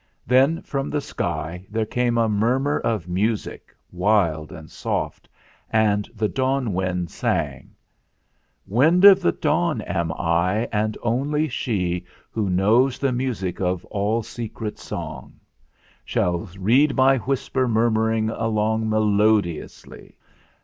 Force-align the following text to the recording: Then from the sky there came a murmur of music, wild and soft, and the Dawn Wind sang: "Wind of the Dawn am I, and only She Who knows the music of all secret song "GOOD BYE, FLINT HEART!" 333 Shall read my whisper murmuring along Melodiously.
Then 0.25 0.63
from 0.63 0.89
the 0.89 0.99
sky 0.99 1.67
there 1.69 1.85
came 1.85 2.17
a 2.17 2.27
murmur 2.27 2.79
of 2.79 3.07
music, 3.07 3.69
wild 3.91 4.51
and 4.51 4.67
soft, 4.67 5.29
and 5.69 6.09
the 6.15 6.27
Dawn 6.27 6.73
Wind 6.73 7.11
sang: 7.11 7.75
"Wind 8.65 9.05
of 9.05 9.21
the 9.21 9.31
Dawn 9.31 9.81
am 9.81 10.11
I, 10.13 10.67
and 10.71 10.97
only 11.03 11.47
She 11.49 12.03
Who 12.31 12.49
knows 12.49 12.97
the 12.97 13.11
music 13.11 13.59
of 13.61 13.85
all 13.91 14.23
secret 14.23 14.79
song 14.79 15.33
"GOOD 16.11 16.15
BYE, 16.15 16.21
FLINT 16.21 16.25
HEART!" 16.25 16.49
333 16.49 16.57
Shall 16.63 16.63
read 16.65 16.95
my 16.95 17.17
whisper 17.23 17.67
murmuring 17.67 18.31
along 18.31 18.89
Melodiously. 18.89 20.17